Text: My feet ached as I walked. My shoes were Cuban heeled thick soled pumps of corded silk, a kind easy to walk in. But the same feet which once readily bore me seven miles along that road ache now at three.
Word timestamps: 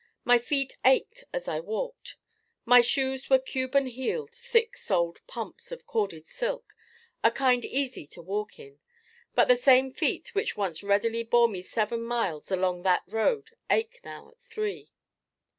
My 0.23 0.39
feet 0.39 0.77
ached 0.83 1.25
as 1.31 1.47
I 1.47 1.59
walked. 1.59 2.15
My 2.65 2.81
shoes 2.81 3.29
were 3.29 3.37
Cuban 3.37 3.85
heeled 3.85 4.31
thick 4.31 4.75
soled 4.75 5.21
pumps 5.27 5.71
of 5.71 5.85
corded 5.85 6.25
silk, 6.25 6.73
a 7.23 7.29
kind 7.29 7.63
easy 7.63 8.07
to 8.07 8.21
walk 8.23 8.57
in. 8.57 8.79
But 9.35 9.47
the 9.47 9.55
same 9.57 9.91
feet 9.91 10.33
which 10.33 10.57
once 10.57 10.81
readily 10.81 11.21
bore 11.21 11.47
me 11.49 11.61
seven 11.61 12.01
miles 12.01 12.49
along 12.49 12.81
that 12.81 13.03
road 13.09 13.51
ache 13.69 13.99
now 14.03 14.29
at 14.29 14.39
three. 14.41 14.89